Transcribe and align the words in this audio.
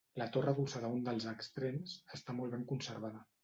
La 0.19 0.25
torre 0.35 0.53
adossada 0.55 0.89
a 0.93 0.95
un 0.95 1.03
dels 1.11 1.29
extrems, 1.33 1.95
està 2.21 2.39
molt 2.41 2.59
ben 2.59 2.69
conservada. 2.75 3.27